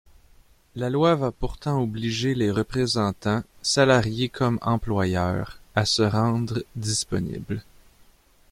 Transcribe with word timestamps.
La 0.75 0.89
loi 0.89 1.13
va 1.13 1.31
pourtant 1.31 1.79
obliger 1.79 2.33
les 2.33 2.49
représentants, 2.49 3.43
salariés 3.61 4.29
comme 4.29 4.57
employeurs, 4.63 5.59
à 5.75 5.85
se 5.85 6.01
rendre 6.01 6.63
disponibles. 6.75 7.61